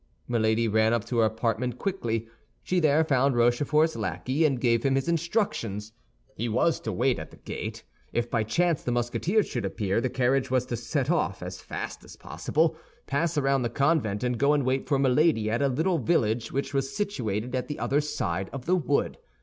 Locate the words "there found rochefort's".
2.79-3.95